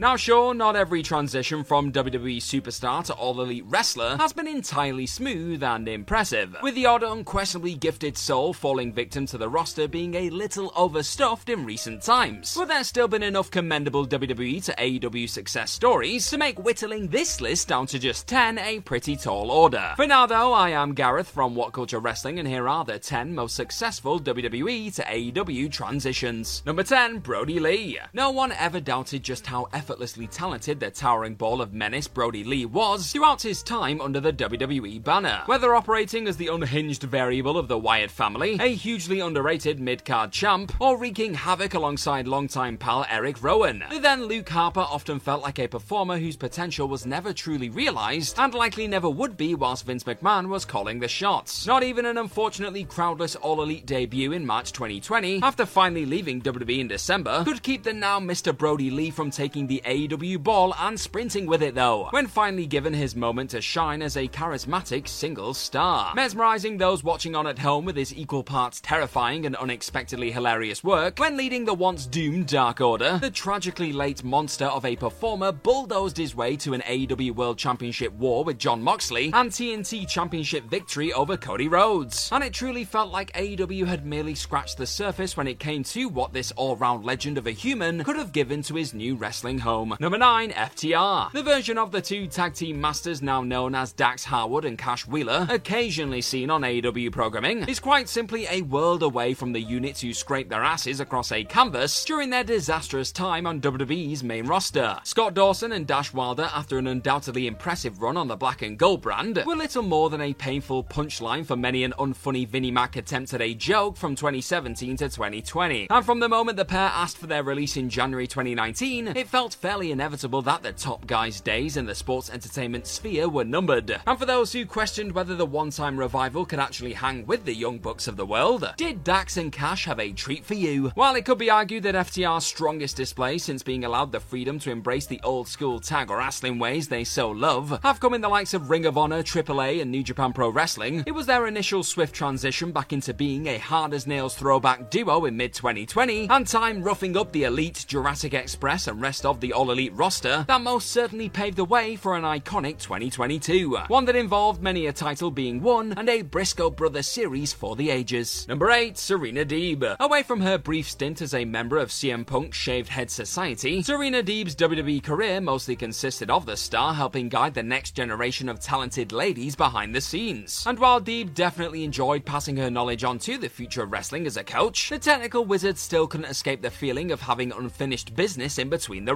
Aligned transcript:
Now, 0.00 0.16
sure, 0.16 0.54
not 0.54 0.76
every 0.76 1.02
transition 1.02 1.62
from 1.62 1.92
WWE 1.92 2.38
superstar 2.38 3.04
to 3.04 3.12
All 3.12 3.38
Elite 3.42 3.66
wrestler 3.66 4.16
has 4.16 4.32
been 4.32 4.48
entirely 4.48 5.04
smooth 5.04 5.62
and 5.62 5.86
impressive, 5.86 6.56
with 6.62 6.74
the 6.74 6.86
odd 6.86 7.02
unquestionably 7.02 7.74
gifted 7.74 8.16
soul 8.16 8.54
falling 8.54 8.94
victim 8.94 9.26
to 9.26 9.36
the 9.36 9.50
roster 9.50 9.86
being 9.86 10.14
a 10.14 10.30
little 10.30 10.72
overstuffed 10.74 11.50
in 11.50 11.66
recent 11.66 12.00
times. 12.00 12.54
But 12.56 12.68
there's 12.68 12.86
still 12.86 13.08
been 13.08 13.22
enough 13.22 13.50
commendable 13.50 14.06
WWE 14.06 14.64
to 14.64 14.74
AEW 14.76 15.28
success 15.28 15.70
stories 15.70 16.30
to 16.30 16.38
make 16.38 16.58
whittling 16.58 17.08
this 17.08 17.42
list 17.42 17.68
down 17.68 17.86
to 17.88 17.98
just 17.98 18.26
10 18.26 18.58
a 18.58 18.80
pretty 18.80 19.16
tall 19.16 19.50
order. 19.50 19.92
For 19.96 20.06
now, 20.06 20.24
though, 20.24 20.54
I 20.54 20.70
am 20.70 20.94
Gareth 20.94 21.28
from 21.28 21.54
What 21.54 21.74
Culture 21.74 21.98
Wrestling, 21.98 22.38
and 22.38 22.48
here 22.48 22.70
are 22.70 22.86
the 22.86 22.98
10 22.98 23.34
most 23.34 23.54
successful 23.54 24.18
WWE 24.18 24.94
to 24.94 25.02
AEW 25.02 25.70
transitions. 25.70 26.62
Number 26.64 26.84
10, 26.84 27.18
Brodie 27.18 27.60
Lee. 27.60 27.98
No 28.14 28.30
one 28.30 28.52
ever 28.52 28.80
doubted 28.80 29.22
just 29.22 29.46
how 29.46 29.68
effortlessly 29.90 30.28
talented 30.28 30.78
the 30.78 30.88
towering 30.88 31.34
ball 31.34 31.60
of 31.60 31.74
menace 31.74 32.06
Brodie 32.06 32.44
Lee 32.44 32.64
was 32.64 33.10
throughout 33.10 33.42
his 33.42 33.60
time 33.60 34.00
under 34.00 34.20
the 34.20 34.32
WWE 34.32 35.02
banner. 35.02 35.42
Whether 35.46 35.74
operating 35.74 36.28
as 36.28 36.36
the 36.36 36.46
unhinged 36.46 37.02
variable 37.02 37.58
of 37.58 37.66
the 37.66 37.76
Wyatt 37.76 38.12
family, 38.12 38.56
a 38.60 38.68
hugely 38.68 39.18
underrated 39.18 39.80
mid-card 39.80 40.30
champ, 40.30 40.72
or 40.78 40.96
wreaking 40.96 41.34
havoc 41.34 41.74
alongside 41.74 42.28
longtime 42.28 42.78
pal 42.78 43.04
Eric 43.10 43.42
Rowan, 43.42 43.82
the 43.90 43.98
then 43.98 44.26
Luke 44.26 44.48
Harper 44.48 44.78
often 44.78 45.18
felt 45.18 45.42
like 45.42 45.58
a 45.58 45.66
performer 45.66 46.18
whose 46.20 46.36
potential 46.36 46.86
was 46.86 47.04
never 47.04 47.32
truly 47.32 47.68
realized 47.68 48.38
and 48.38 48.54
likely 48.54 48.86
never 48.86 49.10
would 49.10 49.36
be 49.36 49.56
whilst 49.56 49.86
Vince 49.86 50.04
McMahon 50.04 50.48
was 50.48 50.64
calling 50.64 51.00
the 51.00 51.08
shots. 51.08 51.66
Not 51.66 51.82
even 51.82 52.06
an 52.06 52.16
unfortunately 52.16 52.84
crowdless 52.84 53.34
All 53.34 53.60
Elite 53.60 53.86
debut 53.86 54.30
in 54.30 54.46
March 54.46 54.70
2020, 54.70 55.42
after 55.42 55.66
finally 55.66 56.06
leaving 56.06 56.40
WWE 56.42 56.78
in 56.78 56.86
December, 56.86 57.42
could 57.42 57.64
keep 57.64 57.82
the 57.82 57.92
now 57.92 58.20
Mr. 58.20 58.56
Brodie 58.56 58.90
Lee 58.90 59.10
from 59.10 59.32
taking 59.32 59.66
the 59.66 59.79
AEW 59.80 60.42
ball 60.42 60.74
and 60.78 60.98
sprinting 60.98 61.46
with 61.46 61.62
it 61.62 61.74
though, 61.74 62.08
when 62.10 62.26
finally 62.26 62.66
given 62.66 62.92
his 62.92 63.16
moment 63.16 63.50
to 63.50 63.60
shine 63.60 64.02
as 64.02 64.16
a 64.16 64.28
charismatic 64.28 65.08
single 65.08 65.54
star. 65.54 66.14
Mesmerizing 66.14 66.78
those 66.78 67.04
watching 67.04 67.34
on 67.34 67.46
at 67.46 67.58
home 67.58 67.84
with 67.84 67.96
his 67.96 68.14
equal 68.14 68.42
parts 68.42 68.80
terrifying 68.80 69.46
and 69.46 69.56
unexpectedly 69.56 70.30
hilarious 70.30 70.82
work, 70.82 71.18
when 71.18 71.36
leading 71.36 71.64
the 71.64 71.74
once 71.74 72.06
doomed 72.06 72.46
Dark 72.46 72.80
Order, 72.80 73.18
the 73.20 73.30
tragically 73.30 73.92
late 73.92 74.24
monster 74.24 74.66
of 74.66 74.84
a 74.84 74.96
performer 74.96 75.52
bulldozed 75.52 76.16
his 76.16 76.34
way 76.34 76.56
to 76.56 76.74
an 76.74 76.82
AEW 76.82 77.34
World 77.34 77.58
Championship 77.58 78.12
war 78.14 78.44
with 78.44 78.58
Jon 78.58 78.82
Moxley 78.82 79.30
and 79.32 79.50
TNT 79.50 80.08
Championship 80.08 80.64
victory 80.64 81.12
over 81.12 81.36
Cody 81.36 81.68
Rhodes. 81.68 82.28
And 82.32 82.42
it 82.42 82.52
truly 82.52 82.84
felt 82.84 83.12
like 83.12 83.32
AEW 83.32 83.86
had 83.86 84.04
merely 84.04 84.34
scratched 84.34 84.78
the 84.78 84.86
surface 84.86 85.36
when 85.36 85.46
it 85.46 85.58
came 85.58 85.82
to 85.84 86.08
what 86.08 86.32
this 86.32 86.52
all 86.52 86.76
round 86.76 87.04
legend 87.04 87.38
of 87.38 87.46
a 87.46 87.52
human 87.52 88.04
could 88.04 88.16
have 88.16 88.32
given 88.32 88.62
to 88.62 88.74
his 88.74 88.94
new 88.94 89.14
wrestling 89.14 89.58
home. 89.60 89.96
Number 90.00 90.18
9, 90.18 90.50
FTR. 90.50 91.32
The 91.32 91.42
version 91.42 91.78
of 91.78 91.92
the 91.92 92.02
two 92.02 92.26
tag 92.26 92.54
team 92.54 92.80
masters 92.80 93.22
now 93.22 93.42
known 93.42 93.74
as 93.74 93.92
Dax 93.92 94.24
Harwood 94.24 94.64
and 94.64 94.76
Cash 94.76 95.06
Wheeler, 95.06 95.46
occasionally 95.48 96.20
seen 96.20 96.50
on 96.50 96.62
AEW 96.62 97.12
programming, 97.12 97.62
is 97.68 97.80
quite 97.80 98.08
simply 98.08 98.46
a 98.50 98.62
world 98.62 99.02
away 99.02 99.34
from 99.34 99.52
the 99.52 99.60
units 99.60 100.00
who 100.00 100.12
scraped 100.12 100.50
their 100.50 100.64
asses 100.64 101.00
across 101.00 101.32
a 101.32 101.44
canvas 101.44 102.04
during 102.04 102.30
their 102.30 102.44
disastrous 102.44 103.12
time 103.12 103.46
on 103.46 103.60
WWE's 103.60 104.24
main 104.24 104.46
roster. 104.46 104.98
Scott 105.04 105.34
Dawson 105.34 105.72
and 105.72 105.86
Dash 105.86 106.12
Wilder, 106.12 106.50
after 106.54 106.78
an 106.78 106.86
undoubtedly 106.86 107.46
impressive 107.46 108.02
run 108.02 108.16
on 108.16 108.28
the 108.28 108.36
black 108.36 108.62
and 108.62 108.78
gold 108.78 109.02
brand, 109.02 109.42
were 109.46 109.56
little 109.56 109.82
more 109.82 110.10
than 110.10 110.20
a 110.20 110.34
painful 110.34 110.84
punchline 110.84 111.44
for 111.44 111.56
many 111.56 111.84
an 111.84 111.92
unfunny 111.98 112.46
Vinnie 112.46 112.70
Mac 112.70 112.96
attempt 112.96 113.34
at 113.34 113.42
a 113.42 113.54
joke 113.54 113.96
from 113.96 114.14
2017 114.16 114.96
to 114.96 115.08
2020. 115.08 115.88
And 115.90 116.04
from 116.04 116.20
the 116.20 116.28
moment 116.28 116.56
the 116.56 116.64
pair 116.64 116.90
asked 116.94 117.18
for 117.18 117.26
their 117.26 117.42
release 117.42 117.76
in 117.76 117.90
January 117.90 118.26
2019, 118.26 119.08
it 119.08 119.28
felt 119.28 119.49
fairly 119.54 119.90
inevitable 119.90 120.42
that 120.42 120.62
the 120.62 120.72
top 120.72 121.06
guys' 121.06 121.40
days 121.40 121.76
in 121.76 121.86
the 121.86 121.94
sports 121.94 122.30
entertainment 122.30 122.86
sphere 122.86 123.28
were 123.28 123.44
numbered. 123.44 124.00
And 124.06 124.18
for 124.18 124.26
those 124.26 124.52
who 124.52 124.66
questioned 124.66 125.12
whether 125.12 125.34
the 125.34 125.46
one 125.46 125.70
time 125.70 125.98
revival 125.98 126.44
could 126.44 126.58
actually 126.58 126.94
hang 126.94 127.26
with 127.26 127.44
the 127.44 127.54
young 127.54 127.78
bucks 127.78 128.08
of 128.08 128.16
the 128.16 128.26
world, 128.26 128.72
did 128.76 129.04
Dax 129.04 129.36
and 129.36 129.52
Cash 129.52 129.84
have 129.84 130.00
a 130.00 130.12
treat 130.12 130.44
for 130.44 130.54
you? 130.54 130.90
While 130.94 131.16
it 131.16 131.24
could 131.24 131.38
be 131.38 131.50
argued 131.50 131.82
that 131.84 131.94
FTR's 131.94 132.46
strongest 132.46 132.96
display 132.96 133.38
since 133.38 133.62
being 133.62 133.84
allowed 133.84 134.12
the 134.12 134.20
freedom 134.20 134.58
to 134.60 134.70
embrace 134.70 135.06
the 135.06 135.20
old 135.22 135.48
school 135.48 135.80
tag 135.80 136.10
or 136.10 136.18
wrestling 136.18 136.58
ways 136.58 136.88
they 136.88 137.04
so 137.04 137.30
love 137.30 137.80
have 137.82 138.00
come 138.00 138.14
in 138.14 138.20
the 138.20 138.28
likes 138.28 138.54
of 138.54 138.70
Ring 138.70 138.86
of 138.86 138.96
Honor, 138.96 139.22
AAA, 139.22 139.80
and 139.80 139.90
New 139.90 140.02
Japan 140.02 140.32
Pro 140.32 140.48
Wrestling, 140.48 141.02
it 141.06 141.12
was 141.12 141.26
their 141.26 141.46
initial 141.46 141.82
swift 141.82 142.14
transition 142.14 142.70
back 142.70 142.92
into 142.92 143.12
being 143.12 143.46
a 143.46 143.58
hard 143.58 143.92
as 143.92 144.06
nails 144.06 144.34
throwback 144.34 144.90
duo 144.90 145.24
in 145.24 145.36
mid 145.36 145.54
2020, 145.54 146.28
and 146.28 146.46
time 146.46 146.82
roughing 146.82 147.16
up 147.16 147.32
the 147.32 147.44
elite 147.44 147.84
Jurassic 147.88 148.34
Express 148.34 148.86
and 148.86 149.00
rest 149.00 149.26
of 149.26 149.39
the 149.40 149.52
All 149.52 149.70
Elite 149.70 149.94
roster 149.94 150.44
that 150.48 150.60
most 150.60 150.90
certainly 150.90 151.28
paved 151.28 151.56
the 151.56 151.64
way 151.64 151.96
for 151.96 152.16
an 152.16 152.24
iconic 152.24 152.78
2022. 152.78 153.76
One 153.88 154.04
that 154.04 154.16
involved 154.16 154.62
many 154.62 154.86
a 154.86 154.92
title 154.92 155.30
being 155.30 155.60
won 155.60 155.94
and 155.96 156.08
a 156.08 156.22
Briscoe 156.22 156.70
Brothers 156.70 157.06
series 157.06 157.52
for 157.52 157.76
the 157.76 157.90
ages. 157.90 158.46
Number 158.48 158.70
8, 158.70 158.98
Serena 158.98 159.44
Deeb. 159.44 159.96
Away 159.98 160.22
from 160.22 160.40
her 160.40 160.58
brief 160.58 160.90
stint 160.90 161.22
as 161.22 161.34
a 161.34 161.44
member 161.44 161.78
of 161.78 161.88
CM 161.88 162.26
Punk's 162.26 162.56
Shaved 162.56 162.88
Head 162.88 163.10
Society, 163.10 163.82
Serena 163.82 164.22
Deeb's 164.22 164.54
WWE 164.56 165.02
career 165.02 165.40
mostly 165.40 165.76
consisted 165.76 166.30
of 166.30 166.46
the 166.46 166.56
star 166.56 166.94
helping 166.94 167.28
guide 167.28 167.54
the 167.54 167.62
next 167.62 167.92
generation 167.92 168.48
of 168.48 168.60
talented 168.60 169.12
ladies 169.12 169.56
behind 169.56 169.94
the 169.94 170.00
scenes. 170.00 170.64
And 170.66 170.78
while 170.78 171.00
Deeb 171.00 171.34
definitely 171.34 171.84
enjoyed 171.84 172.24
passing 172.24 172.56
her 172.56 172.70
knowledge 172.70 173.04
on 173.04 173.18
to 173.20 173.38
the 173.38 173.48
future 173.48 173.82
of 173.82 173.92
wrestling 173.92 174.26
as 174.26 174.36
a 174.36 174.44
coach, 174.44 174.88
the 174.90 174.98
technical 174.98 175.44
wizard 175.44 175.78
still 175.78 176.06
couldn't 176.06 176.30
escape 176.30 176.62
the 176.62 176.70
feeling 176.70 177.10
of 177.12 177.20
having 177.20 177.52
unfinished 177.52 178.14
business 178.14 178.58
in 178.58 178.68
between 178.68 179.04
the 179.04 179.14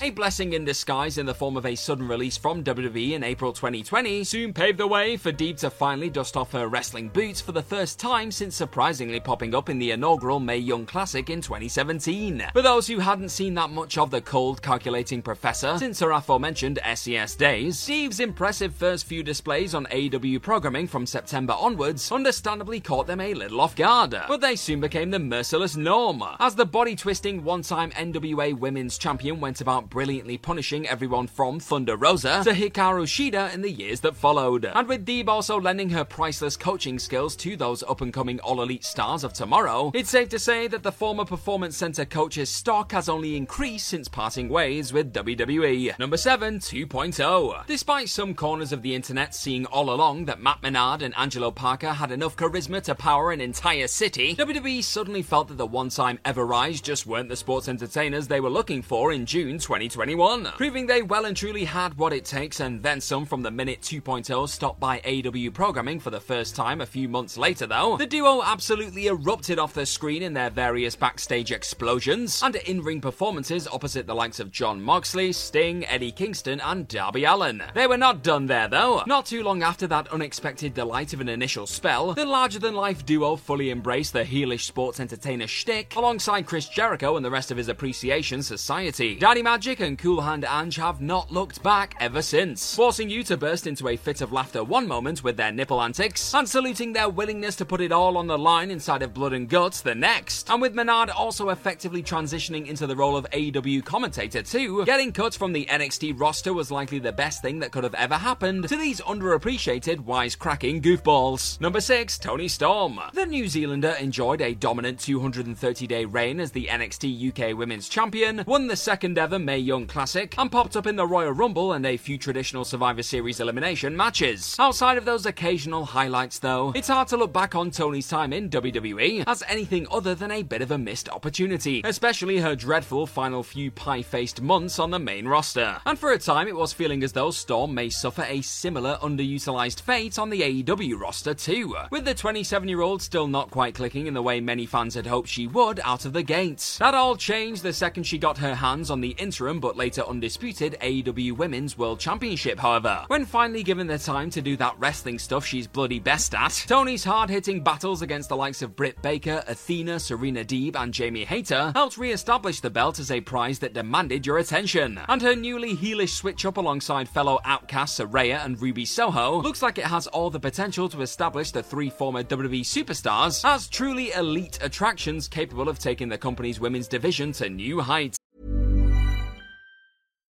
A 0.00 0.08
blessing 0.08 0.54
in 0.54 0.64
disguise 0.64 1.18
in 1.18 1.26
the 1.26 1.34
form 1.34 1.54
of 1.54 1.66
a 1.66 1.74
sudden 1.74 2.08
release 2.08 2.38
from 2.38 2.64
WWE 2.64 3.12
in 3.12 3.22
April 3.22 3.52
2020 3.52 4.24
soon 4.24 4.54
paved 4.54 4.78
the 4.78 4.86
way 4.86 5.18
for 5.18 5.32
Deeb 5.32 5.58
to 5.58 5.68
finally 5.68 6.08
dust 6.08 6.34
off 6.34 6.52
her 6.52 6.66
wrestling 6.66 7.10
boots 7.10 7.42
for 7.42 7.52
the 7.52 7.62
first 7.62 8.00
time 8.00 8.30
since 8.30 8.56
surprisingly 8.56 9.20
popping 9.20 9.54
up 9.54 9.68
in 9.68 9.78
the 9.78 9.90
inaugural 9.90 10.40
Mae 10.40 10.56
Young 10.56 10.86
Classic 10.86 11.28
in 11.28 11.42
2017. 11.42 12.46
For 12.54 12.62
those 12.62 12.86
who 12.86 13.00
hadn't 13.00 13.28
seen 13.28 13.52
that 13.56 13.68
much 13.68 13.98
of 13.98 14.10
the 14.10 14.22
cold 14.22 14.62
calculating 14.62 15.20
professor 15.20 15.76
since 15.76 16.00
her 16.00 16.12
aforementioned 16.12 16.78
SES 16.94 17.34
days, 17.34 17.76
Deeb's 17.86 18.20
impressive 18.20 18.74
first 18.74 19.04
few 19.04 19.22
displays 19.22 19.74
on 19.74 19.84
AEW 19.86 20.40
programming 20.40 20.86
from 20.86 21.04
September 21.04 21.52
onwards 21.52 22.10
understandably 22.10 22.80
caught 22.80 23.06
them 23.06 23.20
a 23.20 23.34
little 23.34 23.60
off 23.60 23.76
guard, 23.76 24.16
but 24.26 24.40
they 24.40 24.56
soon 24.56 24.80
became 24.80 25.10
the 25.10 25.18
merciless 25.18 25.76
norm, 25.76 26.24
as 26.38 26.54
the 26.54 26.64
body 26.64 26.96
twisting 26.96 27.44
one 27.44 27.60
time 27.60 27.90
NWA 27.90 28.58
Women's 28.58 28.96
Champion 28.96 29.38
went 29.38 29.49
went 29.50 29.60
about 29.60 29.90
brilliantly 29.90 30.38
punishing 30.38 30.86
everyone 30.86 31.26
from 31.26 31.58
Thunder 31.58 31.96
Rosa 31.96 32.40
to 32.44 32.52
Hikaru 32.52 33.02
Shida 33.04 33.52
in 33.52 33.62
the 33.62 33.70
years 33.72 33.98
that 34.02 34.14
followed. 34.14 34.64
And 34.64 34.86
with 34.86 35.04
Deeb 35.04 35.26
also 35.26 35.60
lending 35.60 35.90
her 35.90 36.04
priceless 36.04 36.56
coaching 36.56 37.00
skills 37.00 37.34
to 37.34 37.56
those 37.56 37.82
up 37.82 38.00
and 38.00 38.12
coming 38.12 38.38
All 38.38 38.62
Elite 38.62 38.84
stars 38.84 39.24
of 39.24 39.32
tomorrow, 39.32 39.90
it's 39.92 40.10
safe 40.10 40.28
to 40.28 40.38
say 40.38 40.68
that 40.68 40.84
the 40.84 40.92
former 40.92 41.24
Performance 41.24 41.76
Center 41.76 42.04
coach's 42.04 42.48
stock 42.48 42.92
has 42.92 43.08
only 43.08 43.36
increased 43.36 43.88
since 43.88 44.06
parting 44.06 44.48
ways 44.48 44.92
with 44.92 45.12
WWE. 45.12 45.98
Number 45.98 46.16
7, 46.16 46.60
2.0. 46.60 47.66
Despite 47.66 48.08
some 48.08 48.34
corners 48.34 48.70
of 48.70 48.82
the 48.82 48.94
internet 48.94 49.34
seeing 49.34 49.66
all 49.66 49.90
along 49.90 50.26
that 50.26 50.40
Matt 50.40 50.62
Menard 50.62 51.02
and 51.02 51.12
Angelo 51.16 51.50
Parker 51.50 51.94
had 51.94 52.12
enough 52.12 52.36
charisma 52.36 52.80
to 52.82 52.94
power 52.94 53.32
an 53.32 53.40
entire 53.40 53.88
city, 53.88 54.36
WWE 54.36 54.84
suddenly 54.84 55.22
felt 55.22 55.48
that 55.48 55.58
the 55.58 55.66
one 55.66 55.88
time 55.88 56.20
Ever 56.24 56.46
Rise 56.46 56.80
just 56.80 57.04
weren't 57.04 57.28
the 57.28 57.34
sports 57.34 57.68
entertainers 57.68 58.28
they 58.28 58.40
were 58.40 58.48
looking 58.48 58.80
for 58.80 59.10
in 59.10 59.26
June 59.26 59.39
2021, 59.48 60.44
proving 60.56 60.86
they 60.86 61.02
well 61.02 61.24
and 61.24 61.36
truly 61.36 61.64
had 61.64 61.96
what 61.96 62.12
it 62.12 62.24
takes 62.24 62.60
and 62.60 62.82
then 62.82 63.00
some 63.00 63.24
from 63.24 63.42
the 63.42 63.50
minute 63.50 63.80
2.0 63.80 64.48
stopped 64.48 64.78
by 64.78 65.00
AW 65.00 65.50
programming 65.52 65.98
for 65.98 66.10
the 66.10 66.20
first 66.20 66.54
time 66.54 66.80
a 66.80 66.86
few 66.86 67.08
months 67.08 67.38
later 67.38 67.66
though. 67.66 67.96
The 67.96 68.06
duo 68.06 68.42
absolutely 68.42 69.06
erupted 69.06 69.58
off 69.58 69.74
the 69.74 69.86
screen 69.86 70.22
in 70.22 70.34
their 70.34 70.50
various 70.50 70.94
backstage 70.94 71.52
explosions 71.52 72.42
and 72.42 72.56
in-ring 72.56 73.00
performances 73.00 73.66
opposite 73.68 74.06
the 74.06 74.14
likes 74.14 74.40
of 74.40 74.50
Jon 74.50 74.80
Moxley, 74.82 75.32
Sting, 75.32 75.86
Eddie 75.86 76.12
Kingston 76.12 76.60
and 76.60 76.86
Darby 76.86 77.24
Allin. 77.24 77.62
They 77.74 77.86
were 77.86 77.96
not 77.96 78.22
done 78.22 78.46
there 78.46 78.68
though. 78.68 79.02
Not 79.06 79.26
too 79.26 79.42
long 79.42 79.62
after 79.62 79.86
that 79.86 80.08
unexpected 80.08 80.74
delight 80.74 81.12
of 81.12 81.20
an 81.20 81.28
initial 81.28 81.66
spell, 81.66 82.14
the 82.14 82.26
larger-than-life 82.26 83.06
duo 83.06 83.36
fully 83.36 83.70
embraced 83.70 84.12
the 84.12 84.24
heelish 84.24 84.64
sports 84.64 85.00
entertainer 85.00 85.46
shtick 85.46 85.96
alongside 85.96 86.46
Chris 86.46 86.68
Jericho 86.68 87.16
and 87.16 87.24
the 87.24 87.30
rest 87.30 87.50
of 87.50 87.56
his 87.56 87.68
appreciation 87.68 88.42
society. 88.42 89.16
Daddy 89.30 89.42
Magic 89.44 89.78
and 89.78 89.96
Cool 89.96 90.22
Hand 90.22 90.44
Ange 90.44 90.74
have 90.74 91.00
not 91.00 91.30
looked 91.30 91.62
back 91.62 91.94
ever 92.00 92.20
since, 92.20 92.74
forcing 92.74 93.08
you 93.08 93.22
to 93.22 93.36
burst 93.36 93.68
into 93.68 93.86
a 93.86 93.96
fit 93.96 94.22
of 94.22 94.32
laughter 94.32 94.64
one 94.64 94.88
moment 94.88 95.22
with 95.22 95.36
their 95.36 95.52
nipple 95.52 95.80
antics, 95.80 96.34
and 96.34 96.48
saluting 96.48 96.92
their 96.92 97.08
willingness 97.08 97.54
to 97.54 97.64
put 97.64 97.80
it 97.80 97.92
all 97.92 98.16
on 98.16 98.26
the 98.26 98.36
line 98.36 98.72
inside 98.72 99.02
of 99.02 99.14
Blood 99.14 99.32
and 99.32 99.48
Guts 99.48 99.82
the 99.82 99.94
next. 99.94 100.50
And 100.50 100.60
with 100.60 100.74
Menard 100.74 101.10
also 101.10 101.50
effectively 101.50 102.02
transitioning 102.02 102.66
into 102.66 102.88
the 102.88 102.96
role 102.96 103.16
of 103.16 103.24
AEW 103.30 103.84
commentator 103.84 104.42
too, 104.42 104.84
getting 104.84 105.12
cut 105.12 105.36
from 105.36 105.52
the 105.52 105.64
NXT 105.66 106.18
roster 106.18 106.52
was 106.52 106.72
likely 106.72 106.98
the 106.98 107.12
best 107.12 107.40
thing 107.40 107.60
that 107.60 107.70
could 107.70 107.84
have 107.84 107.94
ever 107.94 108.16
happened 108.16 108.68
to 108.68 108.76
these 108.76 109.00
underappreciated, 109.02 110.04
wisecracking 110.04 110.82
goofballs. 110.82 111.60
Number 111.60 111.80
6, 111.80 112.18
Toni 112.18 112.48
Storm. 112.48 112.98
The 113.12 113.26
New 113.26 113.46
Zealander 113.46 113.94
enjoyed 114.00 114.40
a 114.40 114.54
dominant 114.54 114.98
230 114.98 115.86
day 115.86 116.04
reign 116.04 116.40
as 116.40 116.50
the 116.50 116.66
NXT 116.66 117.52
UK 117.52 117.56
Women's 117.56 117.88
Champion, 117.88 118.42
won 118.44 118.66
the 118.66 118.74
second 118.74 119.19
ever 119.20 119.38
Mae 119.38 119.58
Young 119.58 119.86
Classic, 119.86 120.34
and 120.38 120.50
popped 120.50 120.76
up 120.76 120.86
in 120.86 120.96
the 120.96 121.06
Royal 121.06 121.32
Rumble 121.32 121.74
and 121.74 121.84
a 121.84 121.98
few 121.98 122.16
traditional 122.16 122.64
Survivor 122.64 123.02
Series 123.02 123.38
elimination 123.38 123.94
matches. 123.94 124.56
Outside 124.58 124.96
of 124.96 125.04
those 125.04 125.26
occasional 125.26 125.84
highlights, 125.84 126.38
though, 126.38 126.72
it's 126.74 126.88
hard 126.88 127.08
to 127.08 127.18
look 127.18 127.32
back 127.32 127.54
on 127.54 127.70
Toni's 127.70 128.08
time 128.08 128.32
in 128.32 128.48
WWE 128.48 129.24
as 129.26 129.42
anything 129.46 129.86
other 129.90 130.14
than 130.14 130.30
a 130.30 130.42
bit 130.42 130.62
of 130.62 130.70
a 130.70 130.78
missed 130.78 131.10
opportunity, 131.10 131.82
especially 131.84 132.38
her 132.38 132.56
dreadful 132.56 133.06
final 133.06 133.42
few 133.42 133.70
pie 133.70 134.00
faced 134.00 134.40
months 134.40 134.78
on 134.78 134.90
the 134.90 134.98
main 134.98 135.28
roster. 135.28 135.76
And 135.84 135.98
for 135.98 136.12
a 136.12 136.18
time, 136.18 136.48
it 136.48 136.56
was 136.56 136.72
feeling 136.72 137.02
as 137.02 137.12
though 137.12 137.30
Storm 137.30 137.74
may 137.74 137.90
suffer 137.90 138.24
a 138.26 138.40
similar 138.40 138.96
underutilized 139.02 139.82
fate 139.82 140.18
on 140.18 140.30
the 140.30 140.40
AEW 140.40 140.98
roster, 140.98 141.34
too, 141.34 141.76
with 141.90 142.06
the 142.06 142.14
27 142.14 142.68
year 142.68 142.80
old 142.80 143.02
still 143.02 143.26
not 143.26 143.50
quite 143.50 143.74
clicking 143.74 144.06
in 144.06 144.14
the 144.14 144.22
way 144.22 144.40
many 144.40 144.64
fans 144.64 144.94
had 144.94 145.06
hoped 145.06 145.28
she 145.28 145.46
would 145.46 145.78
out 145.84 146.06
of 146.06 146.14
the 146.14 146.22
gates. 146.22 146.78
That 146.78 146.94
all 146.94 147.16
changed 147.16 147.62
the 147.62 147.74
second 147.74 148.04
she 148.04 148.16
got 148.16 148.38
her 148.38 148.54
hands 148.54 148.90
on 148.90 148.99
the 149.00 149.10
interim 149.18 149.60
but 149.60 149.76
later 149.76 150.02
undisputed 150.02 150.76
AEW 150.80 151.36
Women's 151.36 151.76
World 151.78 152.00
Championship, 152.00 152.58
however. 152.58 153.04
When 153.08 153.24
finally 153.24 153.62
given 153.62 153.86
the 153.86 153.98
time 153.98 154.30
to 154.30 154.42
do 154.42 154.56
that 154.56 154.78
wrestling 154.78 155.18
stuff 155.18 155.44
she's 155.44 155.66
bloody 155.66 155.98
best 155.98 156.34
at, 156.34 156.50
Toni's 156.50 157.04
hard 157.04 157.30
hitting 157.30 157.62
battles 157.62 158.02
against 158.02 158.28
the 158.28 158.36
likes 158.36 158.62
of 158.62 158.76
Britt 158.76 159.00
Baker, 159.02 159.44
Athena, 159.46 160.00
Serena 160.00 160.44
Deeb, 160.44 160.76
and 160.76 160.92
Jamie 160.92 161.24
Hayter 161.24 161.72
helped 161.74 161.98
re 161.98 162.12
establish 162.12 162.60
the 162.60 162.70
belt 162.70 162.98
as 162.98 163.10
a 163.10 163.20
prize 163.20 163.58
that 163.60 163.74
demanded 163.74 164.26
your 164.26 164.38
attention. 164.38 165.00
And 165.08 165.22
her 165.22 165.36
newly 165.36 165.76
heelish 165.76 166.14
switch 166.14 166.44
up 166.44 166.56
alongside 166.56 167.08
fellow 167.08 167.40
outcasts 167.44 167.98
Saraya 167.98 168.44
and 168.44 168.60
Ruby 168.60 168.84
Soho 168.84 169.42
looks 169.42 169.62
like 169.62 169.78
it 169.78 169.84
has 169.84 170.06
all 170.06 170.30
the 170.30 170.40
potential 170.40 170.88
to 170.88 171.02
establish 171.02 171.50
the 171.50 171.62
three 171.62 171.90
former 171.90 172.22
WWE 172.22 172.62
superstars 172.62 173.44
as 173.44 173.68
truly 173.68 174.12
elite 174.12 174.58
attractions 174.62 175.28
capable 175.28 175.68
of 175.68 175.78
taking 175.78 176.08
the 176.08 176.18
company's 176.18 176.60
women's 176.60 176.88
division 176.88 177.32
to 177.32 177.48
new 177.48 177.80
heights. 177.80 178.18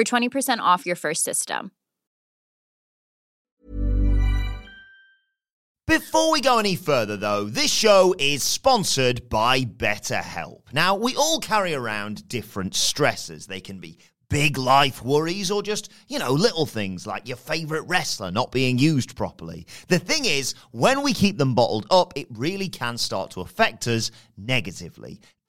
for 0.00 0.04
20% 0.04 0.58
off 0.60 0.86
your 0.86 0.96
first 0.96 1.24
system. 1.24 1.72
Before 5.86 6.30
we 6.30 6.40
go 6.40 6.58
any 6.58 6.76
further, 6.76 7.16
though, 7.16 7.44
this 7.44 7.72
show 7.72 8.14
is 8.16 8.44
sponsored 8.44 9.28
by 9.28 9.62
BetterHelp. 9.62 10.72
Now, 10.72 10.94
we 10.94 11.16
all 11.16 11.40
carry 11.40 11.74
around 11.74 12.28
different 12.28 12.76
stresses. 12.76 13.48
They 13.48 13.60
can 13.60 13.80
be 13.80 13.98
big 14.28 14.56
life 14.56 15.02
worries 15.02 15.50
or 15.50 15.64
just, 15.64 15.90
you 16.06 16.20
know, 16.20 16.30
little 16.30 16.64
things 16.64 17.08
like 17.08 17.26
your 17.26 17.36
favorite 17.36 17.82
wrestler 17.88 18.30
not 18.30 18.52
being 18.52 18.78
used 18.78 19.16
properly. 19.16 19.66
The 19.88 19.98
thing 19.98 20.26
is, 20.26 20.54
when 20.70 21.02
we 21.02 21.12
keep 21.12 21.38
them 21.38 21.56
bottled 21.56 21.88
up, 21.90 22.12
it 22.14 22.28
really 22.30 22.68
can 22.68 22.96
start 22.96 23.32
to 23.32 23.40
affect 23.40 23.88
us 23.88 24.12
negatively. 24.38 25.20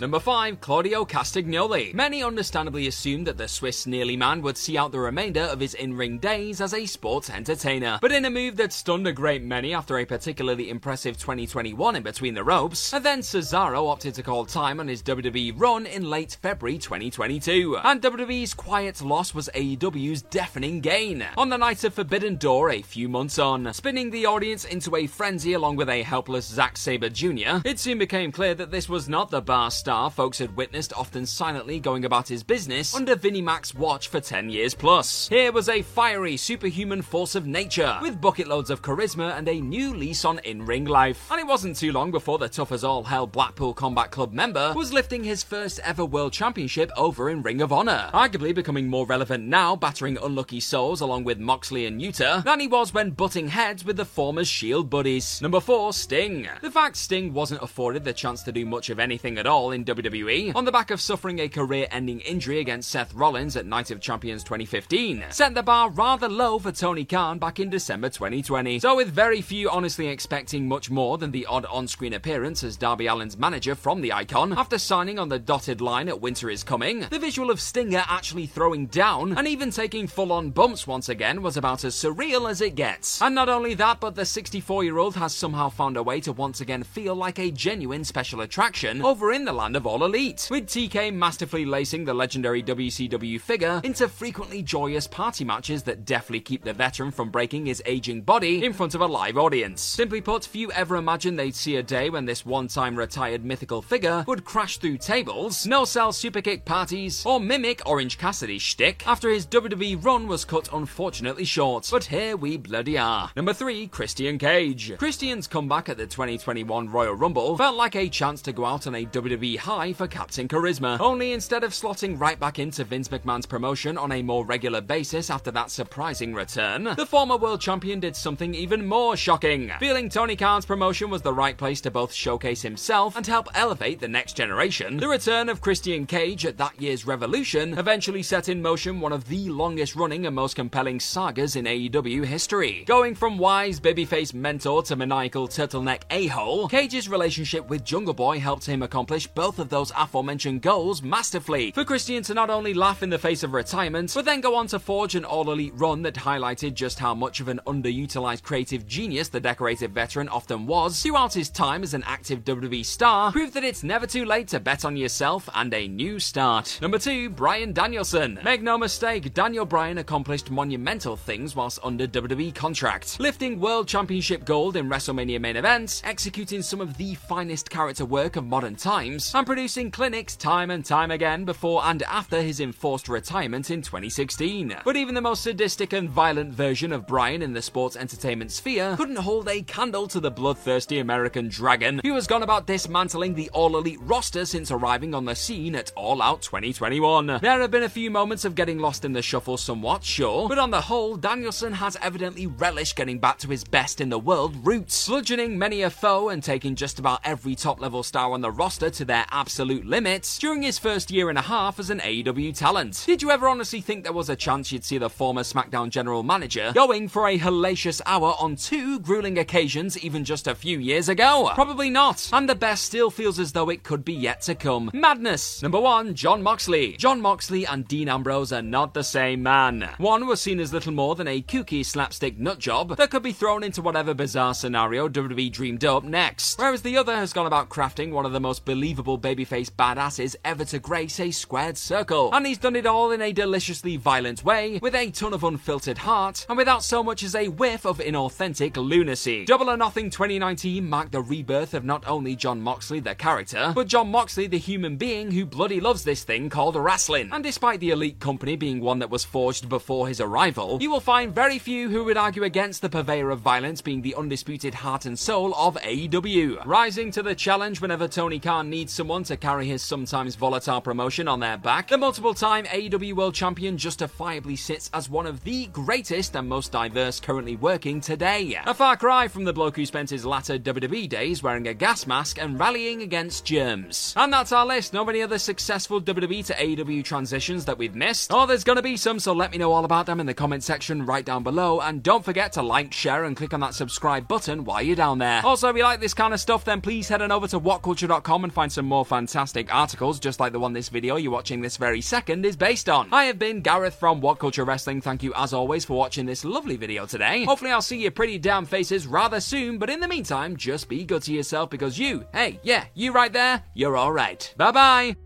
Number 0.00 0.20
5, 0.20 0.60
Claudio 0.60 1.06
Castagnoli. 1.06 1.94
Many 1.94 2.22
understandably 2.22 2.86
assumed 2.86 3.26
that 3.26 3.38
the 3.38 3.48
Swiss 3.48 3.86
nearly 3.86 4.14
man 4.14 4.42
would 4.42 4.58
see 4.58 4.76
out 4.76 4.92
the 4.92 5.00
remainder 5.00 5.40
of 5.40 5.58
his 5.58 5.72
in-ring 5.72 6.18
days 6.18 6.60
as 6.60 6.74
a 6.74 6.84
sports 6.84 7.30
entertainer. 7.30 7.98
But 8.02 8.12
in 8.12 8.26
a 8.26 8.30
move 8.30 8.56
that 8.56 8.74
stunned 8.74 9.06
a 9.06 9.12
great 9.12 9.42
many 9.42 9.72
after 9.72 9.98
a 9.98 10.04
particularly 10.04 10.68
impressive 10.68 11.16
2021 11.16 11.96
in 11.96 12.02
between 12.02 12.34
the 12.34 12.44
ropes, 12.44 12.92
and 12.92 13.02
then 13.02 13.20
Cesaro 13.20 13.88
opted 13.88 14.14
to 14.14 14.22
call 14.22 14.44
time 14.44 14.80
on 14.80 14.88
his 14.88 15.02
WWE 15.02 15.54
run 15.56 15.86
in 15.86 16.10
late 16.10 16.36
February 16.42 16.76
2022. 16.76 17.78
And 17.82 18.02
WWE's 18.02 18.52
quiet 18.52 19.00
loss 19.00 19.34
was 19.34 19.48
AEW's 19.54 20.20
deafening 20.22 20.80
gain. 20.80 21.24
On 21.38 21.48
the 21.48 21.56
night 21.56 21.84
of 21.84 21.94
Forbidden 21.94 22.36
Door 22.36 22.70
a 22.70 22.82
few 22.82 23.08
months 23.08 23.38
on, 23.38 23.72
spinning 23.72 24.10
the 24.10 24.26
audience 24.26 24.66
into 24.66 24.94
a 24.94 25.06
frenzy 25.06 25.54
along 25.54 25.76
with 25.76 25.88
a 25.88 26.02
helpless 26.02 26.46
Zack 26.46 26.76
Sabre 26.76 27.08
Jr., 27.08 27.62
it 27.64 27.78
soon 27.78 27.96
became 27.96 28.30
clear 28.30 28.54
that 28.54 28.70
this 28.70 28.86
was 28.86 29.08
not 29.08 29.30
the 29.30 29.40
bar 29.40 29.69
star 29.70 30.10
folks 30.10 30.38
had 30.38 30.56
witnessed 30.56 30.92
often 30.94 31.26
silently 31.26 31.80
going 31.80 32.04
about 32.04 32.28
his 32.28 32.42
business 32.42 32.94
under 32.94 33.16
Vinnie 33.16 33.42
Mac's 33.42 33.74
watch 33.74 34.08
for 34.08 34.20
10 34.20 34.50
years 34.50 34.74
plus. 34.74 35.28
Here 35.28 35.52
was 35.52 35.68
a 35.68 35.82
fiery, 35.82 36.36
superhuman 36.36 37.02
force 37.02 37.34
of 37.34 37.46
nature, 37.46 37.98
with 38.02 38.20
bucket 38.20 38.48
loads 38.48 38.70
of 38.70 38.82
charisma 38.82 39.36
and 39.36 39.48
a 39.48 39.60
new 39.60 39.94
lease 39.94 40.24
on 40.24 40.38
in-ring 40.40 40.84
life. 40.84 41.30
And 41.30 41.40
it 41.40 41.46
wasn't 41.46 41.76
too 41.76 41.92
long 41.92 42.10
before 42.10 42.38
the 42.38 42.48
tough 42.48 42.72
as 42.72 42.84
all 42.84 43.04
hell 43.04 43.26
Blackpool 43.26 43.74
Combat 43.74 44.10
Club 44.10 44.32
member 44.32 44.72
was 44.74 44.92
lifting 44.92 45.24
his 45.24 45.42
first 45.42 45.80
ever 45.84 46.04
world 46.04 46.32
championship 46.32 46.90
over 46.96 47.30
in 47.30 47.42
Ring 47.42 47.60
of 47.60 47.72
Honor, 47.72 48.10
arguably 48.12 48.54
becoming 48.54 48.88
more 48.88 49.06
relevant 49.06 49.44
now, 49.44 49.76
battering 49.76 50.18
unlucky 50.22 50.60
souls 50.60 51.00
along 51.00 51.24
with 51.24 51.38
Moxley 51.38 51.86
and 51.86 52.00
Yuta, 52.00 52.42
than 52.44 52.60
he 52.60 52.66
was 52.66 52.94
when 52.94 53.10
butting 53.10 53.48
heads 53.48 53.84
with 53.84 53.96
the 53.96 54.04
former 54.04 54.44
Shield 54.44 54.88
buddies. 54.90 55.40
Number 55.42 55.60
4, 55.60 55.92
Sting. 55.92 56.48
The 56.62 56.70
fact 56.70 56.96
Sting 56.96 57.32
wasn't 57.32 57.62
afforded 57.62 58.04
the 58.04 58.12
chance 58.12 58.42
to 58.44 58.52
do 58.52 58.64
much 58.64 58.90
of 58.90 58.98
anything 58.98 59.38
at 59.38 59.46
all 59.46 59.59
in 59.68 59.84
WWE, 59.84 60.56
on 60.56 60.64
the 60.64 60.72
back 60.72 60.90
of 60.90 61.00
suffering 61.00 61.38
a 61.38 61.48
career 61.48 61.86
ending 61.90 62.20
injury 62.20 62.58
against 62.60 62.90
Seth 62.90 63.12
Rollins 63.12 63.54
at 63.56 63.66
Night 63.66 63.90
of 63.90 64.00
Champions 64.00 64.42
2015, 64.42 65.26
set 65.28 65.54
the 65.54 65.62
bar 65.62 65.90
rather 65.90 66.28
low 66.28 66.58
for 66.58 66.72
Tony 66.72 67.04
Khan 67.04 67.38
back 67.38 67.60
in 67.60 67.68
December 67.68 68.08
2020. 68.08 68.78
So, 68.78 68.96
with 68.96 69.08
very 69.08 69.42
few 69.42 69.68
honestly 69.68 70.08
expecting 70.08 70.66
much 70.66 70.90
more 70.90 71.18
than 71.18 71.30
the 71.30 71.44
odd 71.44 71.66
on 71.66 71.86
screen 71.86 72.14
appearance 72.14 72.64
as 72.64 72.78
Darby 72.78 73.06
Allin's 73.06 73.36
manager 73.36 73.74
from 73.74 74.00
the 74.00 74.14
icon, 74.14 74.54
after 74.54 74.78
signing 74.78 75.18
on 75.18 75.28
the 75.28 75.38
dotted 75.38 75.82
line 75.82 76.08
at 76.08 76.22
Winter 76.22 76.48
is 76.48 76.64
Coming, 76.64 77.00
the 77.10 77.18
visual 77.18 77.50
of 77.50 77.60
Stinger 77.60 78.04
actually 78.08 78.46
throwing 78.46 78.86
down 78.86 79.36
and 79.36 79.46
even 79.46 79.70
taking 79.70 80.06
full 80.06 80.32
on 80.32 80.50
bumps 80.50 80.86
once 80.86 81.10
again 81.10 81.42
was 81.42 81.58
about 81.58 81.84
as 81.84 81.94
surreal 81.94 82.50
as 82.50 82.62
it 82.62 82.74
gets. 82.74 83.20
And 83.20 83.34
not 83.34 83.50
only 83.50 83.74
that, 83.74 84.00
but 84.00 84.14
the 84.14 84.24
64 84.24 84.84
year 84.84 84.96
old 84.96 85.16
has 85.16 85.34
somehow 85.34 85.68
found 85.68 85.98
a 85.98 86.02
way 86.02 86.20
to 86.20 86.32
once 86.32 86.60
again 86.60 86.82
feel 86.82 87.14
like 87.14 87.38
a 87.38 87.50
genuine 87.50 88.04
special 88.04 88.40
attraction 88.40 89.02
over 89.02 89.32
in 89.32 89.44
the 89.44 89.49
land 89.52 89.76
of 89.76 89.86
All 89.86 90.04
Elite, 90.04 90.48
with 90.50 90.66
TK 90.66 91.12
masterfully 91.12 91.64
lacing 91.64 92.04
the 92.04 92.14
legendary 92.14 92.62
WCW 92.62 93.40
figure 93.40 93.80
into 93.84 94.08
frequently 94.08 94.62
joyous 94.62 95.06
party 95.06 95.44
matches 95.44 95.82
that 95.84 96.04
deftly 96.04 96.40
keep 96.40 96.64
the 96.64 96.72
veteran 96.72 97.10
from 97.10 97.30
breaking 97.30 97.66
his 97.66 97.82
aging 97.86 98.22
body 98.22 98.64
in 98.64 98.72
front 98.72 98.94
of 98.94 99.00
a 99.00 99.06
live 99.06 99.36
audience. 99.36 99.80
Simply 99.80 100.20
put, 100.20 100.44
few 100.44 100.70
ever 100.72 100.96
imagined 100.96 101.38
they'd 101.38 101.54
see 101.54 101.76
a 101.76 101.82
day 101.82 102.10
when 102.10 102.24
this 102.24 102.44
one 102.46 102.68
time 102.68 102.96
retired 102.96 103.44
mythical 103.44 103.82
figure 103.82 104.24
would 104.26 104.44
crash 104.44 104.78
through 104.78 104.98
tables, 104.98 105.66
no 105.66 105.84
sell 105.84 106.12
superkick 106.12 106.64
parties, 106.64 107.24
or 107.24 107.40
mimic 107.40 107.82
Orange 107.86 108.18
Cassidy's 108.18 108.62
shtick 108.62 109.06
after 109.06 109.30
his 109.30 109.46
WWE 109.46 110.04
run 110.04 110.26
was 110.26 110.44
cut 110.44 110.68
unfortunately 110.72 111.44
short. 111.44 111.88
But 111.90 112.04
here 112.04 112.36
we 112.36 112.56
bloody 112.56 112.98
are. 112.98 113.30
Number 113.36 113.52
3, 113.52 113.88
Christian 113.88 114.38
Cage. 114.38 114.96
Christian's 114.98 115.46
comeback 115.46 115.88
at 115.88 115.96
the 115.96 116.06
2021 116.06 116.90
Royal 116.90 117.14
Rumble 117.14 117.56
felt 117.56 117.76
like 117.76 117.96
a 117.96 118.08
chance 118.08 118.42
to 118.42 118.52
go 118.52 118.64
out 118.64 118.86
on 118.86 118.94
a 118.94 119.06
WWE 119.06 119.39
high 119.40 119.92
for 119.92 120.06
Captain 120.06 120.46
Charisma, 120.46 121.00
only 121.00 121.32
instead 121.32 121.64
of 121.64 121.72
slotting 121.72 122.20
right 122.20 122.38
back 122.38 122.58
into 122.58 122.84
Vince 122.84 123.08
McMahon's 123.08 123.46
promotion 123.46 123.96
on 123.96 124.12
a 124.12 124.22
more 124.22 124.44
regular 124.44 124.80
basis 124.80 125.30
after 125.30 125.50
that 125.50 125.70
surprising 125.70 126.34
return, 126.34 126.84
the 126.84 127.06
former 127.06 127.36
world 127.36 127.60
champion 127.60 128.00
did 128.00 128.14
something 128.14 128.54
even 128.54 128.86
more 128.86 129.16
shocking, 129.16 129.70
feeling 129.80 130.08
Tony 130.08 130.36
Khan's 130.36 130.66
promotion 130.66 131.10
was 131.10 131.22
the 131.22 131.32
right 131.32 131.56
place 131.56 131.80
to 131.80 131.90
both 131.90 132.12
showcase 132.12 132.62
himself 132.62 133.16
and 133.16 133.26
help 133.26 133.48
elevate 133.54 133.98
the 134.00 134.08
next 134.08 134.36
generation. 134.36 134.98
The 134.98 135.08
return 135.08 135.48
of 135.48 135.60
Christian 135.60 136.06
Cage 136.06 136.44
at 136.44 136.58
that 136.58 136.80
year's 136.80 137.06
Revolution 137.06 137.78
eventually 137.78 138.22
set 138.22 138.48
in 138.48 138.60
motion 138.60 139.00
one 139.00 139.12
of 139.12 139.26
the 139.28 139.48
longest 139.48 139.96
running 139.96 140.26
and 140.26 140.36
most 140.36 140.54
compelling 140.56 141.00
sagas 141.00 141.56
in 141.56 141.64
AEW 141.64 142.24
history. 142.24 142.84
Going 142.86 143.14
from 143.14 143.38
wise 143.38 143.80
babyface 143.80 144.34
mentor 144.34 144.82
to 144.84 144.96
maniacal 144.96 145.48
turtleneck 145.48 146.02
a-hole, 146.10 146.68
Cage's 146.68 147.08
relationship 147.08 147.68
with 147.68 147.84
Jungle 147.84 148.14
Boy 148.14 148.38
helped 148.38 148.66
him 148.66 148.82
accomplish 148.82 149.26
both 149.34 149.58
of 149.58 149.68
those 149.68 149.92
aforementioned 149.96 150.62
goals 150.62 151.02
masterfully. 151.02 151.72
For 151.72 151.84
Christian 151.84 152.22
to 152.24 152.34
not 152.34 152.50
only 152.50 152.74
laugh 152.74 153.02
in 153.02 153.10
the 153.10 153.18
face 153.18 153.42
of 153.42 153.52
retirement, 153.52 154.12
but 154.14 154.24
then 154.24 154.40
go 154.40 154.54
on 154.54 154.66
to 154.68 154.78
forge 154.78 155.14
an 155.14 155.24
all-elite 155.24 155.72
run 155.76 156.02
that 156.02 156.14
highlighted 156.14 156.74
just 156.74 156.98
how 156.98 157.14
much 157.14 157.40
of 157.40 157.48
an 157.48 157.60
underutilized 157.66 158.42
creative 158.42 158.86
genius 158.86 159.28
the 159.28 159.40
decorated 159.40 159.92
veteran 159.92 160.28
often 160.28 160.66
was 160.66 161.02
throughout 161.02 161.34
his 161.34 161.50
time 161.50 161.82
as 161.82 161.94
an 161.94 162.02
active 162.06 162.44
WWE 162.44 162.84
star, 162.84 163.32
proved 163.32 163.54
that 163.54 163.64
it's 163.64 163.82
never 163.82 164.06
too 164.06 164.24
late 164.24 164.48
to 164.48 164.60
bet 164.60 164.84
on 164.84 164.96
yourself 164.96 165.48
and 165.54 165.72
a 165.74 165.88
new 165.88 166.18
start. 166.18 166.78
Number 166.80 166.98
2, 166.98 167.30
Bryan 167.30 167.72
Danielson. 167.72 168.38
Make 168.44 168.62
no 168.62 168.78
mistake, 168.78 169.32
Daniel 169.34 169.64
Bryan 169.64 169.98
accomplished 169.98 170.50
monumental 170.50 171.16
things 171.16 171.54
whilst 171.54 171.78
under 171.82 172.06
WWE 172.06 172.54
contract, 172.54 173.18
lifting 173.20 173.60
World 173.60 173.88
Championship 173.88 174.44
gold 174.44 174.76
in 174.76 174.88
WrestleMania 174.88 175.40
main 175.40 175.56
events, 175.56 176.02
executing 176.04 176.62
some 176.62 176.80
of 176.80 176.96
the 176.96 177.14
finest 177.14 177.70
character 177.70 178.04
work 178.04 178.36
of 178.36 178.44
modern 178.44 178.76
times, 178.76 179.19
and 179.34 179.46
producing 179.46 179.90
clinics 179.90 180.36
time 180.36 180.70
and 180.70 180.84
time 180.84 181.10
again 181.10 181.44
before 181.44 181.82
and 181.84 182.02
after 182.04 182.40
his 182.40 182.60
enforced 182.60 183.08
retirement 183.08 183.70
in 183.70 183.82
2016. 183.82 184.76
But 184.84 184.96
even 184.96 185.14
the 185.14 185.20
most 185.20 185.42
sadistic 185.42 185.92
and 185.92 186.08
violent 186.08 186.52
version 186.54 186.92
of 186.92 187.06
Bryan 187.06 187.42
in 187.42 187.52
the 187.52 187.60
sports 187.60 187.96
entertainment 187.96 188.50
sphere 188.50 188.94
couldn't 188.96 189.16
hold 189.16 189.48
a 189.48 189.62
candle 189.62 190.08
to 190.08 190.20
the 190.20 190.30
bloodthirsty 190.30 190.98
American 190.98 191.48
dragon 191.48 192.00
who 192.02 192.14
has 192.14 192.26
gone 192.26 192.42
about 192.42 192.66
dismantling 192.66 193.34
the 193.34 193.50
All 193.50 193.76
Elite 193.76 194.00
roster 194.00 194.46
since 194.46 194.70
arriving 194.70 195.14
on 195.14 195.26
the 195.26 195.34
scene 195.34 195.74
at 195.74 195.92
All 195.96 196.22
Out 196.22 196.40
2021. 196.42 197.26
There 197.26 197.60
have 197.60 197.70
been 197.70 197.82
a 197.82 197.88
few 197.88 198.10
moments 198.10 198.44
of 198.44 198.54
getting 198.54 198.78
lost 198.78 199.04
in 199.04 199.12
the 199.12 199.22
shuffle 199.22 199.58
somewhat, 199.58 200.02
sure, 200.02 200.48
but 200.48 200.58
on 200.58 200.70
the 200.70 200.80
whole, 200.80 201.16
Danielson 201.16 201.74
has 201.74 201.96
evidently 202.00 202.46
relished 202.46 202.96
getting 202.96 203.18
back 203.18 203.38
to 203.38 203.48
his 203.48 203.64
best 203.64 204.00
in 204.00 204.08
the 204.08 204.18
world 204.18 204.66
roots, 204.66 205.08
bludgeoning 205.08 205.58
many 205.58 205.82
a 205.82 205.90
foe 205.90 206.30
and 206.30 206.42
taking 206.42 206.74
just 206.74 206.98
about 206.98 207.20
every 207.24 207.54
top 207.54 207.80
level 207.80 208.02
star 208.02 208.32
on 208.32 208.40
the 208.40 208.50
roster 208.50 208.88
to 208.90 209.04
their 209.10 209.26
absolute 209.32 209.84
limits 209.84 210.38
during 210.38 210.62
his 210.62 210.78
first 210.78 211.10
year 211.10 211.30
and 211.30 211.36
a 211.36 211.42
half 211.42 211.80
as 211.80 211.90
an 211.90 211.98
AEW 211.98 212.56
talent. 212.56 213.02
Did 213.06 213.22
you 213.22 213.32
ever 213.32 213.48
honestly 213.48 213.80
think 213.80 214.04
there 214.04 214.12
was 214.12 214.30
a 214.30 214.36
chance 214.36 214.70
you'd 214.70 214.84
see 214.84 214.98
the 214.98 215.10
former 215.10 215.42
SmackDown 215.42 215.90
general 215.90 216.22
manager 216.22 216.70
going 216.76 217.08
for 217.08 217.26
a 217.26 217.36
hellacious 217.36 218.00
hour 218.06 218.36
on 218.38 218.54
two 218.54 219.00
grueling 219.00 219.36
occasions 219.36 219.98
even 219.98 220.24
just 220.24 220.46
a 220.46 220.54
few 220.54 220.78
years 220.78 221.08
ago? 221.08 221.50
Probably 221.56 221.90
not, 221.90 222.30
and 222.32 222.48
the 222.48 222.54
best 222.54 222.84
still 222.84 223.10
feels 223.10 223.40
as 223.40 223.50
though 223.50 223.68
it 223.68 223.82
could 223.82 224.04
be 224.04 224.12
yet 224.12 224.42
to 224.42 224.54
come. 224.54 224.92
Madness! 224.94 225.60
Number 225.60 225.80
one, 225.80 226.14
Jon 226.14 226.40
Moxley. 226.40 226.96
Jon 226.96 227.20
Moxley 227.20 227.66
and 227.66 227.88
Dean 227.88 228.08
Ambrose 228.08 228.52
are 228.52 228.62
not 228.62 228.94
the 228.94 229.02
same 229.02 229.42
man. 229.42 229.90
One 229.98 230.28
was 230.28 230.40
seen 230.40 230.60
as 230.60 230.72
little 230.72 230.92
more 230.92 231.16
than 231.16 231.26
a 231.26 231.42
kooky 231.42 231.84
slapstick 231.84 232.38
nutjob 232.38 232.96
that 232.96 233.10
could 233.10 233.24
be 233.24 233.32
thrown 233.32 233.64
into 233.64 233.82
whatever 233.82 234.14
bizarre 234.14 234.54
scenario 234.54 235.08
WWE 235.08 235.50
dreamed 235.50 235.84
up 235.84 236.04
next, 236.04 236.60
whereas 236.60 236.82
the 236.82 236.96
other 236.96 237.16
has 237.16 237.32
gone 237.32 237.46
about 237.46 237.70
crafting 237.70 238.12
one 238.12 238.24
of 238.24 238.30
the 238.30 238.38
most 238.38 238.64
believable 238.64 238.99
babyface 239.04 239.70
badasses 239.70 240.36
ever 240.44 240.64
to 240.66 240.78
grace 240.78 241.18
a 241.20 241.30
squared 241.30 241.76
circle. 241.76 242.30
And 242.32 242.46
he's 242.46 242.58
done 242.58 242.76
it 242.76 242.86
all 242.86 243.10
in 243.10 243.22
a 243.22 243.32
deliciously 243.32 243.96
violent 243.96 244.44
way, 244.44 244.78
with 244.80 244.94
a 244.94 245.10
ton 245.10 245.32
of 245.32 245.44
unfiltered 245.44 245.98
heart, 245.98 246.46
and 246.48 246.56
without 246.56 246.82
so 246.82 247.02
much 247.02 247.22
as 247.22 247.34
a 247.34 247.48
whiff 247.48 247.84
of 247.84 247.98
inauthentic 247.98 248.76
lunacy. 248.76 249.44
Double 249.44 249.70
or 249.70 249.76
Nothing 249.76 250.10
2019 250.10 250.88
marked 250.88 251.12
the 251.12 251.22
rebirth 251.22 251.74
of 251.74 251.84
not 251.84 252.06
only 252.06 252.36
Jon 252.36 252.60
Moxley, 252.60 253.00
the 253.00 253.14
character, 253.14 253.72
but 253.74 253.86
Jon 253.86 254.10
Moxley, 254.10 254.46
the 254.46 254.58
human 254.58 254.96
being 254.96 255.30
who 255.30 255.44
bloody 255.46 255.80
loves 255.80 256.04
this 256.04 256.24
thing 256.24 256.50
called 256.50 256.76
wrestling. 256.76 257.30
And 257.32 257.44
despite 257.44 257.80
the 257.80 257.90
elite 257.90 258.20
company 258.20 258.56
being 258.56 258.80
one 258.80 258.98
that 259.00 259.10
was 259.10 259.24
forged 259.24 259.68
before 259.68 260.08
his 260.08 260.20
arrival, 260.20 260.78
you 260.80 260.90
will 260.90 261.00
find 261.00 261.34
very 261.34 261.58
few 261.58 261.88
who 261.88 262.04
would 262.04 262.16
argue 262.16 262.44
against 262.44 262.82
the 262.82 262.88
purveyor 262.88 263.30
of 263.30 263.40
violence 263.40 263.80
being 263.80 264.02
the 264.02 264.14
undisputed 264.14 264.74
heart 264.74 265.04
and 265.06 265.18
soul 265.18 265.54
of 265.54 265.76
AEW. 265.76 266.64
Rising 266.66 267.10
to 267.12 267.22
the 267.22 267.34
challenge 267.34 267.80
whenever 267.80 268.08
Tony 268.08 268.38
Khan 268.38 268.68
needs 268.70 268.79
someone 268.88 269.24
to 269.24 269.36
carry 269.36 269.66
his 269.66 269.82
sometimes 269.82 270.36
volatile 270.36 270.80
promotion 270.80 271.28
on 271.28 271.40
their 271.40 271.58
back, 271.58 271.88
the 271.88 271.98
multiple 271.98 272.32
time 272.32 272.64
AEW 272.66 273.14
World 273.14 273.34
Champion 273.34 273.76
justifiably 273.76 274.56
sits 274.56 274.88
as 274.94 275.10
one 275.10 275.26
of 275.26 275.42
the 275.44 275.66
greatest 275.66 276.36
and 276.36 276.48
most 276.48 276.72
diverse 276.72 277.20
currently 277.20 277.56
working 277.56 278.00
today. 278.00 278.56
A 278.64 278.72
far 278.72 278.96
cry 278.96 279.28
from 279.28 279.44
the 279.44 279.52
bloke 279.52 279.76
who 279.76 279.84
spent 279.84 280.08
his 280.08 280.24
latter 280.24 280.58
WWE 280.58 281.08
days 281.08 281.42
wearing 281.42 281.66
a 281.66 281.74
gas 281.74 282.06
mask 282.06 282.40
and 282.40 282.58
rallying 282.58 283.02
against 283.02 283.44
germs. 283.44 284.14
And 284.16 284.32
that's 284.32 284.52
our 284.52 284.64
list. 284.64 284.92
Not 284.94 285.06
many 285.06 285.20
other 285.20 285.38
successful 285.38 286.00
WWE 286.00 286.46
to 286.46 286.54
AEW 286.54 287.04
transitions 287.04 287.64
that 287.64 287.76
we've 287.76 287.94
missed. 287.94 288.32
Oh, 288.32 288.46
there's 288.46 288.64
gonna 288.64 288.82
be 288.82 288.96
some, 288.96 289.18
so 289.18 289.32
let 289.32 289.50
me 289.50 289.58
know 289.58 289.72
all 289.72 289.84
about 289.84 290.06
them 290.06 290.20
in 290.20 290.26
the 290.26 290.34
comment 290.34 290.62
section 290.62 291.04
right 291.04 291.24
down 291.24 291.42
below. 291.42 291.80
And 291.80 292.02
don't 292.02 292.24
forget 292.24 292.52
to 292.52 292.62
like, 292.62 292.92
share, 292.92 293.24
and 293.24 293.36
click 293.36 293.52
on 293.52 293.60
that 293.60 293.74
subscribe 293.74 294.28
button 294.28 294.64
while 294.64 294.80
you're 294.80 294.96
down 294.96 295.18
there. 295.18 295.44
Also, 295.44 295.68
if 295.68 295.76
you 295.76 295.82
like 295.82 296.00
this 296.00 296.14
kind 296.14 296.32
of 296.32 296.40
stuff, 296.40 296.64
then 296.64 296.80
please 296.80 297.08
head 297.08 297.20
on 297.20 297.32
over 297.32 297.48
to 297.48 297.58
whatculture.com 297.58 298.44
and 298.44 298.52
find 298.52 298.69
find 298.70 298.72
some 298.72 298.86
more 298.86 299.04
fantastic 299.04 299.74
articles 299.74 300.20
just 300.20 300.38
like 300.38 300.52
the 300.52 300.60
one 300.60 300.72
this 300.72 300.88
video 300.88 301.16
you're 301.16 301.32
watching 301.32 301.60
this 301.60 301.76
very 301.76 302.00
second 302.00 302.46
is 302.46 302.56
based 302.56 302.88
on. 302.88 303.08
I 303.12 303.24
have 303.24 303.38
been 303.38 303.62
Gareth 303.62 303.96
from 303.96 304.20
What 304.20 304.38
Culture 304.38 304.64
Wrestling. 304.64 305.00
Thank 305.00 305.24
you 305.24 305.32
as 305.34 305.52
always 305.52 305.84
for 305.84 305.98
watching 305.98 306.26
this 306.26 306.44
lovely 306.44 306.76
video 306.76 307.04
today. 307.04 307.44
Hopefully 307.44 307.72
I'll 307.72 307.82
see 307.82 308.00
your 308.00 308.12
pretty 308.12 308.38
damn 308.38 308.66
faces 308.66 309.08
rather 309.08 309.40
soon, 309.40 309.78
but 309.78 309.90
in 309.90 309.98
the 309.98 310.06
meantime, 310.06 310.56
just 310.56 310.88
be 310.88 311.04
good 311.04 311.22
to 311.22 311.32
yourself 311.32 311.70
because 311.70 311.98
you, 311.98 312.24
hey, 312.32 312.60
yeah, 312.62 312.84
you 312.94 313.12
right 313.12 313.32
there, 313.32 313.64
you're 313.74 313.98
alright. 313.98 314.54
Bye 314.56 314.70
bye. 314.72 315.16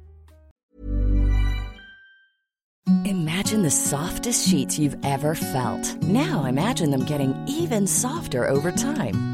Imagine 3.05 3.63
the 3.63 3.71
softest 3.71 4.49
sheets 4.49 4.79
you've 4.79 4.97
ever 5.05 5.35
felt. 5.35 6.03
Now 6.03 6.45
imagine 6.47 6.91
them 6.91 7.05
getting 7.05 7.35
even 7.47 7.87
softer 7.87 8.49
over 8.49 8.71
time. 8.73 9.34